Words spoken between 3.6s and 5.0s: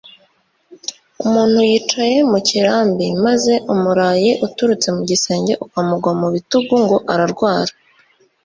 umurayi uturutse